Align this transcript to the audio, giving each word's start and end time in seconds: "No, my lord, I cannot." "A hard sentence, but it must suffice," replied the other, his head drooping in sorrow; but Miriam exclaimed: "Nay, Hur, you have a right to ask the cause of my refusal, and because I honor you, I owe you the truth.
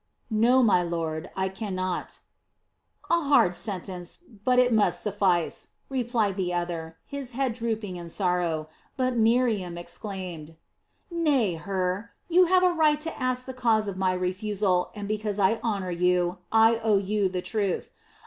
"No, 0.33 0.63
my 0.63 0.81
lord, 0.81 1.29
I 1.35 1.47
cannot." 1.47 2.21
"A 3.11 3.21
hard 3.21 3.53
sentence, 3.53 4.17
but 4.43 4.57
it 4.57 4.73
must 4.73 5.03
suffice," 5.03 5.67
replied 5.89 6.37
the 6.37 6.51
other, 6.55 6.97
his 7.05 7.33
head 7.33 7.53
drooping 7.53 7.97
in 7.97 8.09
sorrow; 8.09 8.65
but 8.97 9.15
Miriam 9.15 9.77
exclaimed: 9.77 10.55
"Nay, 11.11 11.53
Hur, 11.53 12.09
you 12.29 12.45
have 12.45 12.63
a 12.63 12.73
right 12.73 12.99
to 13.01 13.15
ask 13.15 13.45
the 13.45 13.53
cause 13.53 13.87
of 13.87 13.95
my 13.95 14.13
refusal, 14.13 14.89
and 14.95 15.07
because 15.07 15.37
I 15.37 15.59
honor 15.61 15.91
you, 15.91 16.39
I 16.51 16.79
owe 16.79 16.97
you 16.97 17.29
the 17.29 17.43
truth. 17.43 17.91